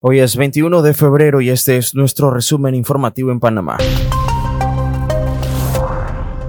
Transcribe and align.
Hoy 0.00 0.20
es 0.20 0.36
21 0.36 0.82
de 0.82 0.94
febrero 0.94 1.40
y 1.40 1.50
este 1.50 1.76
es 1.76 1.96
nuestro 1.96 2.30
resumen 2.30 2.76
informativo 2.76 3.32
en 3.32 3.40
Panamá. 3.40 3.78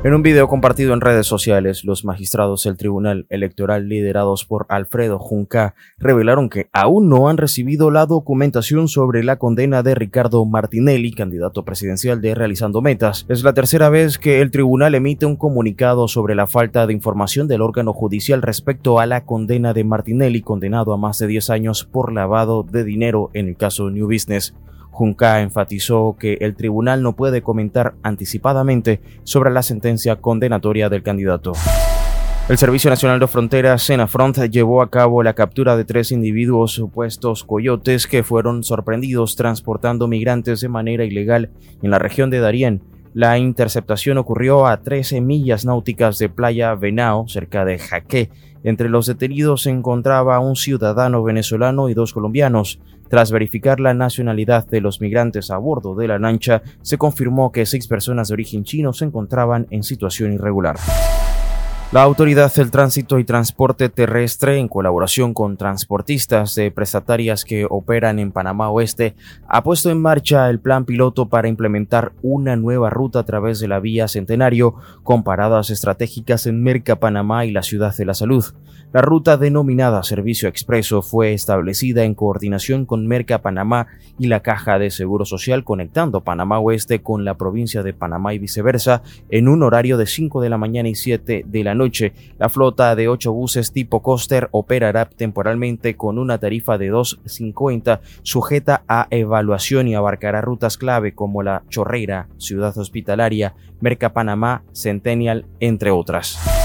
En 0.02 0.14
un 0.14 0.24
video 0.24 0.48
compartido 0.48 0.94
en 0.94 1.02
redes 1.02 1.28
sociales, 1.28 1.84
los 1.84 2.06
magistrados 2.06 2.64
del 2.64 2.78
Tribunal 2.78 3.26
Electoral 3.28 3.90
liderados 3.90 4.46
por 4.46 4.66
Alfredo 4.70 5.20
Junca 5.20 5.76
revelaron 5.98 6.48
que 6.48 6.70
aún 6.72 7.10
no 7.10 7.28
han 7.28 7.36
recibido 7.36 7.92
la 7.92 8.06
documentación 8.06 8.88
sobre 8.88 9.26
la 9.26 9.36
condena 9.36 9.84
de 9.84 9.96
Ricardo 9.96 10.46
Martinelli, 10.46 11.12
candidato 11.12 11.66
presidencial 11.66 12.22
de 12.22 12.34
Realizando 12.34 12.82
Metas. 12.82 13.26
Es 13.28 13.44
la 13.44 13.54
tercera 13.54 13.90
vez 13.90 14.18
que 14.18 14.40
el 14.40 14.52
tribunal 14.52 14.96
emite 14.96 15.26
un 15.26 15.36
comunicado 15.36 16.08
sobre 16.08 16.34
la 16.34 16.48
falta 16.48 16.88
de 16.88 16.94
información 16.94 17.50
del 17.50 17.62
órgano 17.62 17.92
judicial 17.92 18.42
respecto 18.42 19.02
a 19.02 19.06
la 19.06 19.26
condena 19.26 19.74
de 19.74 19.84
Martinelli, 19.84 20.42
condenado 20.42 20.94
a 20.94 20.98
más 20.98 21.20
de 21.20 21.28
10 21.28 21.50
años 21.50 21.84
por 21.84 22.14
lavado 22.14 22.64
de 22.64 22.86
dinero 22.86 23.32
en 23.34 23.50
el 23.50 23.58
caso 23.58 23.90
New 23.90 24.06
Business. 24.06 24.54
Junca 25.00 25.40
enfatizó 25.40 26.18
que 26.20 26.34
el 26.42 26.58
tribunal 26.58 27.02
no 27.02 27.16
puede 27.16 27.42
comentar 27.42 27.94
anticipadamente 28.04 29.00
sobre 29.24 29.50
la 29.50 29.64
sentencia 29.64 30.18
condenatoria 30.18 30.90
del 30.90 31.04
candidato. 31.04 31.54
El 32.50 32.58
Servicio 32.58 32.90
Nacional 32.90 33.18
de 33.18 33.28
Fronteras, 33.28 33.82
Senafront, 33.82 34.38
llevó 34.50 34.82
a 34.82 34.90
cabo 34.90 35.24
la 35.24 35.36
captura 35.36 35.78
de 35.78 35.86
tres 35.86 36.12
individuos 36.12 36.74
supuestos 36.74 37.46
coyotes 37.46 38.08
que 38.08 38.24
fueron 38.24 38.62
sorprendidos 38.62 39.38
transportando 39.38 40.10
migrantes 40.10 40.60
de 40.60 40.68
manera 40.68 41.06
ilegal 41.06 41.50
en 41.82 41.92
la 41.92 42.00
región 42.00 42.30
de 42.30 42.42
Darién. 42.42 42.82
La 43.14 43.38
interceptación 43.38 44.18
ocurrió 44.18 44.68
a 44.68 44.82
13 44.82 45.22
millas 45.22 45.64
náuticas 45.64 46.18
de 46.18 46.28
Playa 46.28 46.76
Venao, 46.76 47.26
cerca 47.30 47.64
de 47.64 47.80
Jaque. 47.80 48.32
Entre 48.64 48.90
los 48.90 49.06
detenidos 49.06 49.64
se 49.64 49.70
encontraba 49.70 50.40
un 50.40 50.56
ciudadano 50.56 51.24
venezolano 51.24 51.90
y 51.90 51.94
dos 51.94 52.14
colombianos. 52.14 52.80
Tras 53.08 53.32
verificar 53.32 53.80
la 53.80 53.94
nacionalidad 53.94 54.68
de 54.68 54.82
los 54.82 55.02
migrantes 55.02 55.50
a 55.50 55.58
bordo 55.58 55.96
de 55.96 56.08
la 56.08 56.20
lancha, 56.20 56.62
se 56.82 56.98
confirmó 56.98 57.52
que 57.52 57.66
seis 57.66 57.88
personas 57.88 58.28
de 58.28 58.34
origen 58.34 58.64
chino 58.64 58.94
se 58.94 59.06
encontraban 59.06 59.68
en 59.72 59.84
situación 59.84 60.34
irregular. 60.34 60.76
La 61.92 62.04
Autoridad 62.04 62.54
del 62.54 62.70
Tránsito 62.70 63.18
y 63.18 63.24
Transporte 63.24 63.90
Terrestre, 63.90 64.60
en 64.60 64.68
colaboración 64.68 65.34
con 65.34 65.58
transportistas 65.58 66.54
de 66.54 66.70
prestatarias 66.70 67.44
que 67.44 67.66
operan 67.68 68.20
en 68.20 68.32
Panamá 68.32 68.70
Oeste, 68.70 69.16
ha 69.48 69.64
puesto 69.64 69.90
en 69.90 70.00
marcha 70.00 70.48
el 70.52 70.60
plan 70.60 70.86
piloto 70.86 71.30
para 71.30 71.48
implementar 71.48 72.12
una 72.22 72.56
nueva 72.56 72.92
ruta 72.92 73.18
a 73.18 73.26
través 73.26 73.60
de 73.60 73.68
la 73.68 73.80
vía 73.80 74.08
Centenario 74.08 74.76
con 75.02 75.24
paradas 75.24 75.72
estratégicas 75.72 76.46
en 76.46 76.62
Merca, 76.62 76.98
Panamá 76.98 77.46
y 77.46 77.52
la 77.52 77.64
Ciudad 77.64 77.98
de 77.98 78.06
la 78.06 78.14
Salud. 78.14 78.46
La 78.92 79.02
ruta 79.02 79.38
denominada 79.38 80.02
Servicio 80.02 80.50
Expreso 80.50 81.04
fue 81.04 81.34
establecida 81.34 82.04
en 82.04 82.16
coordinación 82.16 82.86
con 82.88 83.06
Merca 83.08 83.42
Panamá 83.42 83.86
y 84.18 84.28
la 84.28 84.42
Caja 84.42 84.80
de 84.80 84.90
Seguro 84.90 85.26
Social 85.26 85.64
conectando 85.64 86.24
Panamá 86.24 86.60
Oeste 86.60 87.02
con 87.02 87.24
la 87.24 87.36
provincia 87.36 87.84
de 87.84 87.94
Panamá 87.94 88.34
y 88.34 88.40
viceversa 88.40 89.04
en 89.30 89.48
un 89.48 89.62
horario 89.62 89.98
de 89.98 90.08
5 90.08 90.42
de 90.42 90.50
la 90.50 90.58
mañana 90.58 90.90
y 90.90 90.96
7 90.96 91.46
de 91.48 91.64
la 91.64 91.76
noche. 91.76 91.79
La 92.38 92.50
flota 92.50 92.96
de 92.96 93.08
8 93.08 93.32
buses 93.32 93.72
tipo 93.72 94.02
coaster 94.02 94.50
operará 94.52 95.06
temporalmente 95.06 95.96
con 95.96 96.18
una 96.18 96.38
tarifa 96.38 96.78
de 96.78 96.92
2.50 96.92 98.00
sujeta 98.24 98.84
a 98.88 99.08
evaluación 99.10 99.88
y 99.88 99.96
abarcará 99.96 100.42
rutas 100.42 100.78
clave 100.78 101.14
como 101.14 101.44
la 101.44 101.64
Chorreira, 101.70 102.28
Ciudad 102.38 102.78
Hospitalaria, 102.78 103.56
Merca 103.80 104.14
Panamá, 104.14 104.64
Centennial, 104.74 105.46
entre 105.60 105.92
otras. 105.92 106.59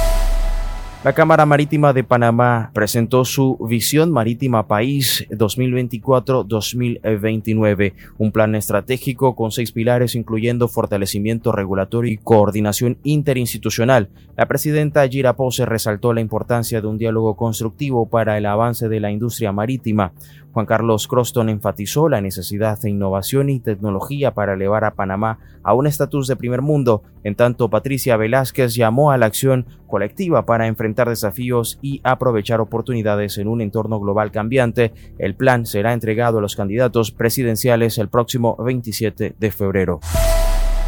La 1.05 1.13
Cámara 1.13 1.45
Marítima 1.45 1.93
de 1.93 2.03
Panamá 2.03 2.71
presentó 2.73 3.27
su 3.27 3.59
Visión 3.69 4.11
Marítima 4.11 4.67
País 4.67 5.27
2024-2029, 5.29 7.93
un 8.17 8.33
plan 8.33 8.55
estratégico 8.55 9.37
con 9.37 9.53
seis 9.53 9.71
pilares 9.71 10.15
incluyendo 10.15 10.67
fortalecimiento 10.67 11.53
regulatorio 11.53 12.11
y 12.11 12.17
coordinación 12.17 12.97
interinstitucional. 13.05 14.09
La 14.35 14.49
presidenta 14.49 15.07
Gira 15.07 15.37
Pose 15.37 15.67
resaltó 15.67 16.15
la 16.15 16.23
importancia 16.23 16.81
de 16.81 16.87
un 16.87 16.97
diálogo 16.97 17.37
constructivo 17.37 18.09
para 18.09 18.39
el 18.39 18.47
avance 18.47 18.89
de 18.89 19.01
la 19.01 19.11
industria 19.11 19.53
marítima. 19.53 20.15
Juan 20.55 20.67
Carlos 20.67 21.09
Croston 21.09 21.49
enfatizó 21.49 22.09
la 22.09 22.21
necesidad 22.21 22.81
de 22.81 22.89
innovación 22.89 23.51
y 23.51 23.59
tecnología 23.59 24.35
para 24.35 24.55
elevar 24.55 24.85
a 24.85 24.93
Panamá 24.93 25.41
a 25.65 25.75
un 25.75 25.89
estatus 25.89 26.29
de 26.29 26.37
primer 26.37 26.63
mundo, 26.63 27.03
en 27.25 27.35
tanto 27.35 27.69
Patricia 27.69 28.17
Velázquez 28.17 28.77
llamó 28.77 29.11
a 29.11 29.19
la 29.19 29.27
acción 29.27 29.67
colectiva 29.89 30.47
para 30.47 30.69
enfrentar 30.69 31.09
desafíos 31.09 31.81
y 31.83 32.01
aprovechar 32.05 32.61
oportunidades 32.61 33.37
en 33.39 33.49
un 33.49 33.63
entorno 33.63 33.99
global 33.99 34.31
cambiante. 34.31 34.93
El 35.19 35.35
plan 35.35 35.67
será 35.67 35.93
entregado 35.93 36.39
a 36.39 36.41
los 36.41 36.55
candidatos 36.55 37.11
presidenciales 37.11 37.99
el 37.99 38.09
próximo 38.09 38.57
27 38.57 39.35
de 39.37 39.51
febrero. 39.51 39.99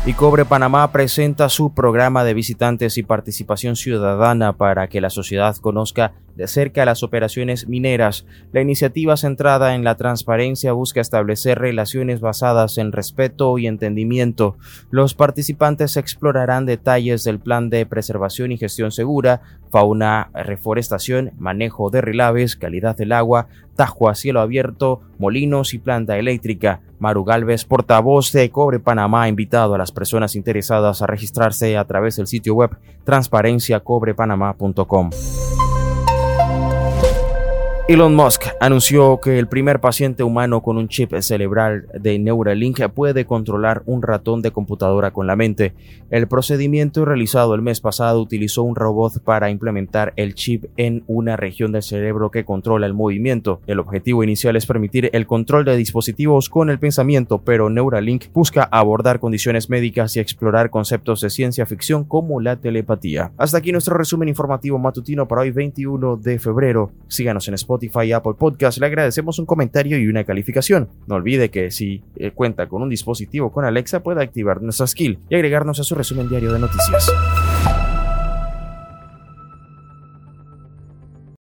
Y 0.07 0.13
Cobre 0.13 0.45
Panamá 0.45 0.93
presenta 0.93 1.49
su 1.49 1.75
programa 1.75 2.23
de 2.23 2.33
visitantes 2.33 2.97
y 2.97 3.03
participación 3.03 3.75
ciudadana 3.75 4.53
para 4.53 4.87
que 4.87 5.01
la 5.01 5.11
sociedad 5.11 5.57
conozca 5.57 6.13
de 6.37 6.47
cerca 6.47 6.85
las 6.85 7.03
operaciones 7.03 7.67
mineras. 7.67 8.25
La 8.53 8.61
iniciativa 8.61 9.17
centrada 9.17 9.75
en 9.75 9.83
la 9.83 9.97
transparencia 9.97 10.73
busca 10.73 11.01
establecer 11.01 11.59
relaciones 11.59 12.21
basadas 12.21 12.79
en 12.79 12.93
respeto 12.93 13.59
y 13.59 13.67
entendimiento. 13.67 14.57
Los 14.91 15.15
participantes 15.15 15.97
explorarán 15.97 16.67
detalles 16.67 17.25
del 17.25 17.41
plan 17.41 17.69
de 17.69 17.85
preservación 17.85 18.53
y 18.53 18.59
gestión 18.59 18.93
segura, 18.93 19.41
fauna, 19.73 20.31
reforestación, 20.35 21.33
manejo 21.37 21.91
de 21.91 22.03
relaves, 22.03 22.55
calidad 22.55 22.97
del 22.97 23.11
agua, 23.11 23.49
tajo 23.77 24.09
a 24.09 24.17
cielo 24.17 24.41
abierto, 24.41 25.03
molinos 25.19 25.75
y 25.75 25.79
planta 25.79 26.19
eléctrica. 26.19 26.81
Maru 26.99 27.25
Galvez, 27.25 27.65
portavoz 27.65 28.33
de 28.33 28.51
Cobre 28.51 28.81
Panamá, 28.81 29.25
ha 29.25 29.29
invitado 29.29 29.75
a 29.75 29.79
las 29.79 29.93
personas 29.93 30.35
interesadas 30.35 31.03
a 31.03 31.07
registrarse 31.07 31.77
a 31.77 31.85
través 31.85 32.17
del 32.17 32.27
sitio 32.27 32.55
web 32.55 32.71
transparenciacobrepanamá.com. 33.05 35.11
Elon 37.89 38.17
Musk 38.17 38.47
anunció 38.59 39.21
que 39.21 39.39
el 39.39 39.47
primer 39.47 39.81
paciente 39.81 40.25
humano 40.25 40.61
con 40.61 40.77
un 40.77 40.89
chip 40.89 41.15
cerebral 41.21 41.87
de 41.95 42.19
Neuralink 42.19 42.81
puede 42.89 43.27
controlar 43.27 43.85
un 43.87 44.03
ratón 44.03 44.43
de 44.43 44.51
computadora 44.51 45.13
con 45.13 45.29
la 45.29 45.37
mente. 45.37 45.73
El 46.11 46.27
procedimiento 46.27 47.05
realizado 47.05 47.55
el 47.55 47.63
mes 47.63 47.81
pasado 47.81 48.21
utilizó 48.21 48.65
un 48.65 48.75
robot 48.75 49.23
para 49.23 49.51
implementar 49.51 50.13
el 50.17 50.35
chip 50.35 50.65
en 50.77 51.05
una 51.07 51.37
región 51.37 51.71
del 51.71 51.85
cerebro 51.85 52.33
que 52.33 52.45
controla 52.45 52.87
el 52.87 52.93
movimiento. 52.93 53.61
El 53.69 53.79
objetivo 53.79 54.25
inicial 54.25 54.57
es 54.57 54.67
permitir 54.67 55.09
el 55.13 55.29
control 55.29 55.65
de 55.65 55.77
dispositivos 55.77 56.49
con 56.49 56.71
el 56.71 56.81
pensamiento, 56.81 57.43
pero 57.43 57.71
Neuralink 57.71 58.25
busca 58.33 58.65
abordar 58.65 59.21
condiciones 59.21 59.71
médicas 59.71 60.17
y 60.17 60.19
explorar 60.19 60.71
conceptos 60.71 61.21
de 61.21 61.31
ciencia 61.31 61.67
ficción 61.67 62.03
como 62.03 62.41
la 62.41 62.57
telepatía. 62.57 63.31
Hasta 63.37 63.59
aquí 63.59 63.71
nuestro 63.71 63.97
resumen 63.97 64.29
informativo 64.29 64.77
matutino 64.77 65.29
para 65.29 65.43
hoy 65.43 65.53
21 65.53 66.17
de 66.17 66.41
febrero. 66.41 66.91
Síganos 67.07 67.47
en 67.47 67.55
Spotify 67.55 67.76
Spotify 67.77 68.07
y 68.09 68.13
Apple 68.13 68.35
Podcast, 68.39 68.79
le 68.79 68.87
agradecemos 68.87 69.39
un 69.39 69.47
comentario 69.47 69.99
y 69.99 70.09
una 70.09 70.25
calificación. 70.25 70.89
No 71.07 71.17
olvide 71.17 71.51
que 71.51 71.71
si 71.71 72.03
eh, 72.17 72.31
cuenta 72.31 72.69
con 72.69 72.83
un 72.83 72.89
dispositivo 72.89 73.53
con 73.53 73.65
Alexa 73.65 74.03
puede 74.03 74.23
activar 74.23 74.63
nuestra 74.63 74.87
skill 74.87 75.19
y 75.29 75.35
agregarnos 75.35 75.79
a 75.81 75.85
su 75.85 75.95
resumen 75.95 76.29
diario 76.29 76.53
de 76.53 76.59
noticias. 76.59 77.13